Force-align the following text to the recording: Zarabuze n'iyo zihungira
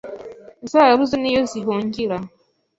Zarabuze 0.71 1.15
n'iyo 1.19 1.41
zihungira 1.51 2.15